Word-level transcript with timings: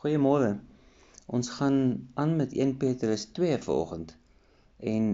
Goeiemôre. 0.00 0.52
Ons 1.36 1.48
gaan 1.54 1.74
aan 2.22 2.30
met 2.36 2.52
1 2.56 2.70
Petrus 2.82 3.24
2 3.38 3.56
vanoggend. 3.64 4.14
En 4.92 5.08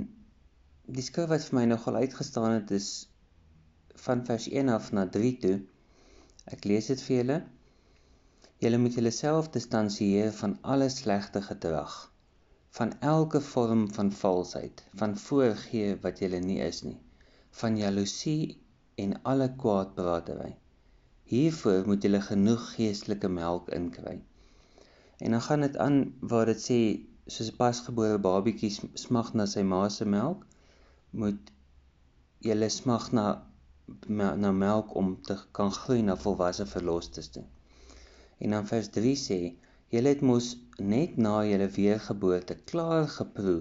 die 0.99 1.03
skrif 1.03 1.27
wat 1.33 1.47
vir 1.47 1.57
my 1.59 1.65
nogal 1.71 1.97
uitgestaan 2.03 2.53
het 2.53 2.71
is 2.77 2.91
van 4.05 4.23
vers 4.29 4.47
1 4.61 4.71
af 4.75 4.93
na 4.99 5.03
3 5.17 5.33
toe. 5.45 5.57
Ek 6.55 6.69
lees 6.71 6.91
dit 6.93 7.03
vir 7.07 7.17
julle. 7.17 7.39
Julle 8.63 8.79
moet 8.85 8.95
julleself 9.01 9.49
distansieer 9.57 10.31
van 10.43 10.55
alle 10.75 10.89
slegte 10.99 11.43
gedrag, 11.49 11.97
van 12.79 12.95
elke 13.15 13.43
vorm 13.49 13.83
van 13.99 14.15
valsheid, 14.21 14.85
van 15.03 15.19
voorgee 15.25 15.99
wat 16.07 16.23
julle 16.23 16.39
nie 16.47 16.61
is 16.69 16.85
nie, 16.87 16.97
van 17.65 17.83
jaloesie 17.83 18.55
en 19.03 19.19
alle 19.35 19.51
kwaadpraatery. 19.65 20.55
Hiervoor 21.35 21.91
moet 21.91 22.07
julle 22.07 22.23
genoeg 22.31 22.71
geestelike 22.79 23.35
melk 23.43 23.75
inkry. 23.81 24.21
En 25.25 25.31
dan 25.31 25.43
gaan 25.43 25.61
dit 25.61 25.77
aan 25.77 25.99
waar 26.21 26.47
dit 26.53 26.61
sê 26.69 26.81
soos 27.35 27.51
'n 27.51 27.59
pasgebore 27.63 28.19
babatjie 28.29 28.73
smag 29.05 29.29
na 29.35 29.47
sy 29.55 29.63
ma 29.73 29.83
se 29.89 30.05
melk, 30.17 30.41
moet 31.21 31.53
jy 32.49 32.69
smag 32.81 33.13
na 33.19 33.27
na 34.43 34.51
melk 34.53 34.95
om 35.01 35.09
te 35.29 35.37
kan 35.57 35.71
groei 35.81 36.03
na 36.03 36.17
volwasse 36.25 36.67
verlosters 36.67 37.29
toe. 37.35 37.45
En 38.43 38.51
dan 38.51 38.67
vers 38.73 38.89
3 38.99 39.17
sê 39.27 39.39
jy 39.95 40.03
het 40.07 40.23
mos 40.31 40.47
net 40.93 41.17
na 41.17 41.35
jou 41.47 41.69
weergeboorte 41.79 42.55
klaar 42.71 43.07
geproe 43.19 43.61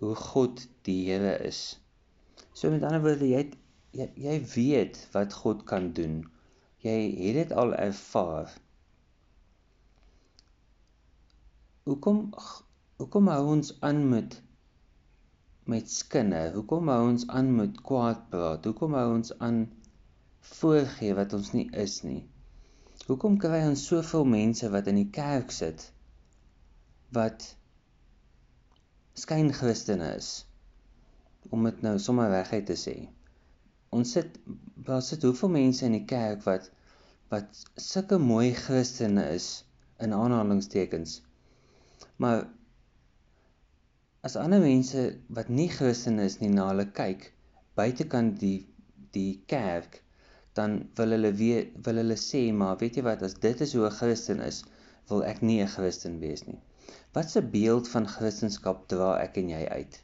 hoe 0.00 0.14
God 0.14 0.66
die 0.88 1.00
Here 1.08 1.34
is. 1.50 1.60
So 2.52 2.70
met 2.70 2.82
ander 2.82 3.02
woorde 3.06 3.28
jy 3.28 3.44
jy, 3.96 4.08
jy 4.28 4.36
weet 4.54 4.98
wat 5.14 5.32
God 5.42 5.64
kan 5.70 5.92
doen. 5.96 6.20
Jy 6.84 6.96
het 7.20 7.38
dit 7.40 7.52
al 7.62 7.74
ervaar. 7.74 8.50
Hoekom 11.86 12.16
hoekom 12.98 13.28
hou 13.30 13.42
ons 13.48 13.68
aan 13.88 14.00
met 14.10 14.32
met 15.72 15.90
skinne? 15.96 16.40
Hoekom 16.54 16.88
hou 16.90 17.02
ons 17.12 17.24
aan 17.40 17.52
met 17.54 17.76
kwaad 17.90 18.24
praat? 18.32 18.64
Hoekom 18.66 18.96
hou 18.98 19.04
ons 19.18 19.30
aan 19.48 19.60
voorgee 20.48 21.14
wat 21.18 21.36
ons 21.38 21.52
nie 21.54 21.68
is 21.82 21.94
nie? 22.02 22.24
Hoekom 23.06 23.36
kry 23.44 23.60
ons 23.68 23.84
soveel 23.90 24.26
mense 24.32 24.70
wat 24.72 24.90
in 24.90 24.98
die 24.98 25.12
kerk 25.18 25.54
sit 25.54 25.84
wat 27.18 27.46
skyn 29.22 29.52
Christene 29.60 30.10
is? 30.16 30.32
Om 31.54 31.70
dit 31.70 31.86
nou 31.86 31.94
sommer 32.02 32.34
reguit 32.34 32.66
te 32.72 32.78
sê. 32.82 32.96
Ons 33.94 34.16
sit 34.18 34.40
daar 34.90 35.06
sit 35.06 35.22
hoeveel 35.28 35.54
mense 35.60 35.86
in 35.86 35.94
die 36.00 36.06
kerk 36.16 36.42
wat 36.50 36.66
wat 37.30 37.62
sulke 37.86 38.18
mooi 38.26 38.50
Christene 38.58 39.28
is 39.38 39.48
in 40.02 40.18
aanhalingstekens 40.18 41.20
Maar 42.16 42.46
as 44.26 44.36
ander 44.40 44.60
mense 44.60 45.02
wat 45.38 45.48
nie 45.48 45.68
Christen 45.68 46.18
is 46.18 46.38
nie 46.40 46.50
na 46.52 46.68
hulle 46.70 46.86
kyk 47.00 47.32
buitekant 47.78 48.40
die 48.40 48.66
die 49.16 49.42
kerk, 49.48 50.00
dan 50.56 50.78
wil 50.98 51.14
hulle 51.14 51.32
weet 51.40 51.76
wil 51.88 52.00
hulle 52.00 52.16
sê 52.20 52.42
maar 52.62 52.78
weet 52.80 52.98
jy 52.98 53.04
wat 53.06 53.22
as 53.28 53.36
dit 53.44 53.60
is 53.66 53.74
hoe 53.76 53.84
'n 53.88 53.98
Christen 53.98 54.40
is, 54.46 54.64
wil 55.10 55.22
ek 55.32 55.42
nie 55.48 55.60
'n 55.62 55.72
Christen 55.74 56.18
wees 56.24 56.46
nie. 56.48 56.58
Wat 57.16 57.36
'n 57.36 57.50
beeld 57.52 57.88
van 57.88 58.08
Christendom 58.14 58.82
dra 58.92 59.10
ek 59.20 59.38
en 59.42 59.52
jy 59.52 59.62
uit? 59.78 60.00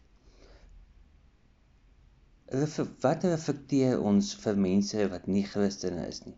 Wat 3.06 3.24
reflekteer 3.24 4.00
ons 4.12 4.34
vir 4.44 4.56
mense 4.68 5.08
wat 5.14 5.26
nie 5.34 5.44
Christene 5.54 6.06
is 6.06 6.20
nie, 6.26 6.36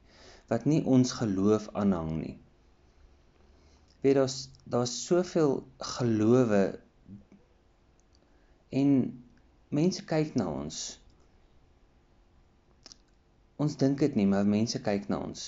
wat 0.52 0.66
nie 0.72 0.82
ons 0.96 1.12
geloof 1.20 1.68
aanhang 1.82 2.12
nie? 2.22 2.36
Weet 4.04 4.18
daar's 4.20 4.38
daar's 4.68 4.94
soveel 5.06 5.62
gelowe 5.78 6.64
en 8.68 8.90
mense 9.68 10.04
kyk 10.04 10.34
na 10.38 10.48
ons. 10.50 10.80
Ons 13.56 13.76
dink 13.80 14.00
dit 14.02 14.16
nie, 14.18 14.26
maar 14.26 14.46
mense 14.48 14.80
kyk 14.82 15.08
na 15.08 15.20
ons. 15.24 15.46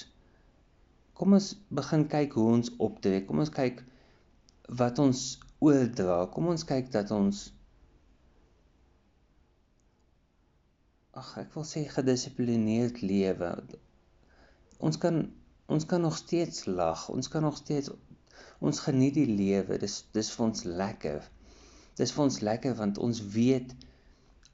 Kom 1.16 1.36
ons 1.36 1.50
begin 1.80 2.06
kyk 2.12 2.36
hoe 2.38 2.46
ons 2.54 2.72
optree. 2.88 3.24
Kom 3.28 3.42
ons 3.44 3.52
kyk 3.52 3.82
wat 4.80 5.00
ons 5.02 5.26
oordra. 5.64 6.22
Kom 6.32 6.48
ons 6.52 6.66
kyk 6.68 6.90
dat 6.96 7.12
ons 7.14 7.46
Ag, 11.16 11.30
ek 11.40 11.54
wil 11.56 11.64
sê 11.64 11.86
gedissiplineerd 11.88 12.98
lewe. 13.00 13.54
Ons 14.84 14.98
kan 15.00 15.22
ons 15.72 15.86
kan 15.88 16.02
nog 16.04 16.18
steeds 16.20 16.66
lag. 16.68 17.06
Ons 17.08 17.30
kan 17.32 17.42
nog 17.42 17.56
steeds 17.56 17.88
Ons 18.60 18.80
geniet 18.80 19.16
die 19.18 19.28
lewe. 19.28 19.78
Dis 19.78 20.04
dis 20.16 20.30
vir 20.32 20.46
ons 20.46 20.64
lekker. 20.64 21.24
Dis 22.00 22.12
vir 22.16 22.24
ons 22.24 22.40
lekker 22.48 22.76
want 22.78 22.98
ons 22.98 23.20
weet 23.34 23.74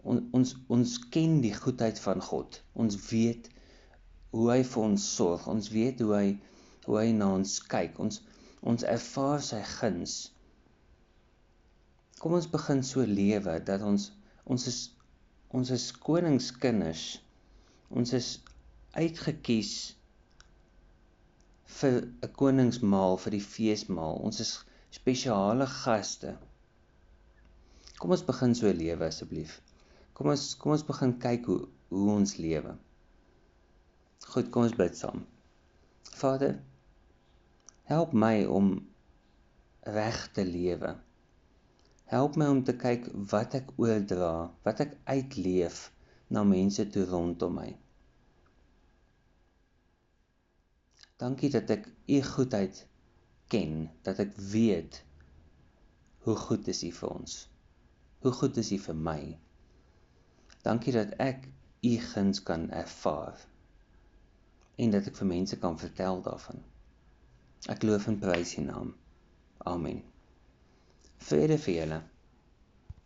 on, 0.02 0.22
ons 0.34 0.54
ons 0.74 0.94
ken 1.14 1.40
die 1.44 1.54
goedheid 1.54 2.00
van 2.02 2.22
God. 2.22 2.58
Ons 2.74 2.98
weet 3.10 3.48
hoe 4.32 4.48
hy 4.50 4.60
vir 4.66 4.82
ons 4.82 5.08
sorg. 5.16 5.46
Ons 5.50 5.70
weet 5.74 6.02
hoe 6.02 6.14
hy 6.16 6.26
hoe 6.86 6.98
hy 6.98 7.08
na 7.14 7.30
ons 7.36 7.58
kyk. 7.70 7.98
Ons 8.02 8.22
ons 8.62 8.86
ervaar 8.86 9.42
sy 9.42 9.60
guns. 9.76 10.16
Kom 12.22 12.34
ons 12.38 12.50
begin 12.50 12.82
so 12.86 13.06
lewe 13.06 13.58
dat 13.66 13.82
ons 13.86 14.10
ons 14.50 14.66
is 14.70 14.80
ons 15.54 15.70
is 15.74 15.90
koningskinders. 16.06 17.06
Ons 17.92 18.14
is 18.18 18.28
uitgekies 18.96 19.72
vir 21.80 21.98
'n 22.02 22.32
koningsmaal 22.40 23.18
vir 23.24 23.36
die 23.36 23.46
feesmaal. 23.54 24.20
Ons 24.28 24.40
is 24.44 24.52
spesiale 24.98 25.66
gaste. 25.66 26.36
Kom 27.98 28.14
ons 28.16 28.24
begin 28.30 28.54
so 28.58 28.72
lewe 28.82 29.06
asseblief. 29.06 29.60
Kom 30.14 30.32
ons 30.34 30.54
kom 30.60 30.72
ons 30.76 30.88
begin 30.92 31.14
kyk 31.26 31.46
hoe 31.50 31.60
hoe 31.92 32.10
ons 32.16 32.36
lewe. 32.40 32.74
Goed, 34.32 34.50
kom 34.50 34.66
ons 34.68 34.76
bid 34.78 34.96
saam. 34.96 35.24
Vader, 36.20 36.58
help 37.90 38.12
my 38.24 38.44
om 38.58 38.74
reg 39.96 40.20
te 40.36 40.44
lewe. 40.46 40.94
Help 42.12 42.36
my 42.36 42.48
om 42.54 42.62
te 42.64 42.74
kyk 42.76 43.08
wat 43.32 43.56
ek 43.58 43.72
oordra, 43.80 44.32
wat 44.66 44.82
ek 44.84 44.96
uitleef 45.08 45.88
na 46.32 46.44
mense 46.48 46.84
toe 46.94 47.04
rondom 47.08 47.56
my. 47.60 47.70
Dankie 51.22 51.50
dat 51.54 51.70
ek 51.70 51.86
u 52.10 52.18
goedheid 52.26 52.82
ken, 53.52 53.86
dat 54.02 54.18
ek 54.18 54.32
weet 54.50 55.04
hoe 56.26 56.34
goed 56.36 56.66
is 56.72 56.82
u 56.82 56.90
vir 56.96 57.12
ons. 57.14 57.36
Hoe 58.24 58.32
goed 58.34 58.58
is 58.58 58.72
u 58.74 58.78
vir 58.82 58.98
my. 59.08 59.20
Dankie 60.66 60.94
dat 60.96 61.14
ek 61.22 61.46
u 61.86 61.92
guns 62.10 62.42
kan 62.42 62.68
ervaar 62.70 63.38
en 64.82 64.90
dat 64.90 65.06
ek 65.06 65.18
vir 65.20 65.30
mense 65.30 65.58
kan 65.62 65.78
vertel 65.78 66.22
daarvan. 66.26 66.58
Ek 67.70 67.86
loof 67.86 68.08
en 68.10 68.18
prys 68.18 68.56
u 68.58 68.66
naam. 68.66 68.94
Amen. 69.70 70.02
Vrede 71.22 71.58
vir 71.68 71.74
julle. 71.76 72.00